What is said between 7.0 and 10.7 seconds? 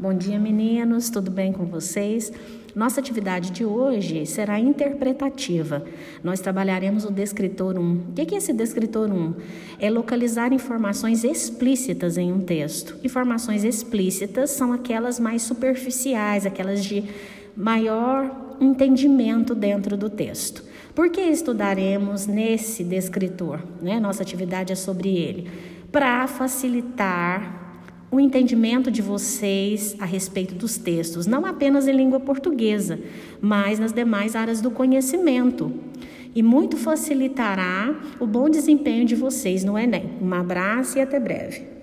o descritor 1. O que é esse descritor 1? É localizar